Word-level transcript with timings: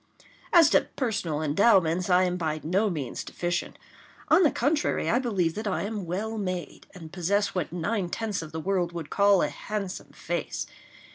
As 0.51 0.71
to 0.71 0.87
personal 0.95 1.43
endowments, 1.43 2.09
I 2.09 2.23
am 2.23 2.35
by 2.35 2.59
no 2.63 2.89
means 2.89 3.23
deficient. 3.23 3.77
On 4.29 4.41
the 4.41 4.49
contrary, 4.49 5.07
I 5.11 5.19
believe 5.19 5.53
that 5.53 5.67
I 5.67 5.83
am 5.83 6.07
well 6.07 6.39
made, 6.39 6.87
and 6.95 7.13
possess 7.13 7.53
what 7.53 7.71
nine 7.71 8.09
tenths 8.09 8.41
of 8.41 8.51
the 8.51 8.59
world 8.59 8.93
would 8.93 9.11
call 9.11 9.43
a 9.43 9.49
handsome 9.49 10.11
face. 10.11 10.65